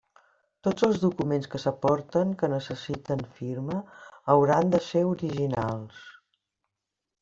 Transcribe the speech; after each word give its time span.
Tots 0.67 0.85
els 0.87 0.95
documents 1.03 1.49
que 1.51 1.61
s'aporten 1.65 2.33
que 2.41 2.51
necessiten 2.55 3.23
firma 3.37 3.79
hauran 4.37 4.75
de 4.77 4.85
ser 4.91 5.09
originals. 5.15 6.05